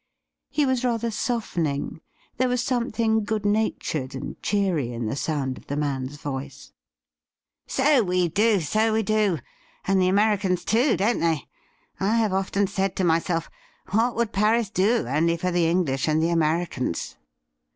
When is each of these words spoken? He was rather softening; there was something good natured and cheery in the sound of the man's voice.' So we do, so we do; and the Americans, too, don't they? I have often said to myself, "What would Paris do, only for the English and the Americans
He 0.49 0.65
was 0.65 0.83
rather 0.83 1.11
softening; 1.11 2.01
there 2.37 2.49
was 2.49 2.63
something 2.63 3.23
good 3.23 3.45
natured 3.45 4.15
and 4.15 4.41
cheery 4.41 4.91
in 4.91 5.05
the 5.05 5.15
sound 5.15 5.59
of 5.59 5.67
the 5.67 5.75
man's 5.77 6.15
voice.' 6.15 6.73
So 7.77 8.01
we 8.01 8.27
do, 8.27 8.61
so 8.61 8.93
we 8.93 9.03
do; 9.03 9.37
and 9.85 10.01
the 10.01 10.07
Americans, 10.09 10.65
too, 10.65 10.97
don't 10.97 11.19
they? 11.19 11.47
I 11.99 12.15
have 12.15 12.33
often 12.33 12.65
said 12.65 12.95
to 12.95 13.03
myself, 13.03 13.51
"What 13.91 14.15
would 14.15 14.33
Paris 14.33 14.71
do, 14.71 15.05
only 15.07 15.37
for 15.37 15.51
the 15.51 15.67
English 15.69 16.07
and 16.07 16.19
the 16.19 16.31
Americans 16.31 17.17